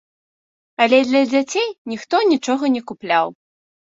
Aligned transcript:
Але 0.85 0.99
для 1.09 1.19
дзяцей 1.33 1.69
ніхто 1.93 2.15
нічога 2.31 2.63
не 2.79 2.81
купляў. 2.93 3.27